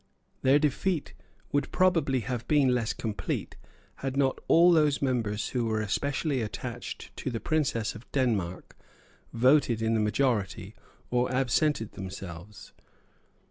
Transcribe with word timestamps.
Their 0.41 0.57
defeat 0.57 1.13
would 1.51 1.71
probably 1.71 2.21
have 2.21 2.47
been 2.47 2.73
less 2.73 2.91
complete, 2.91 3.55
had 3.97 4.17
not 4.17 4.41
all 4.47 4.71
those 4.71 4.99
members 4.99 5.49
who 5.49 5.65
were 5.65 5.79
especially 5.79 6.41
attached 6.41 7.15
to 7.17 7.29
the 7.29 7.39
Princess 7.39 7.93
of 7.93 8.11
Denmark 8.11 8.75
voted 9.31 9.79
in 9.79 9.93
the 9.93 9.99
majority 9.99 10.73
or 11.11 11.31
absented 11.31 11.91
themselves. 11.91 12.73